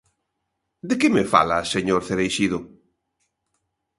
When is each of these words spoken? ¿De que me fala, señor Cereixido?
¿De 0.87 0.95
que 0.99 1.09
me 1.15 1.23
fala, 1.33 1.57
señor 1.73 2.01
Cereixido? 2.09 2.59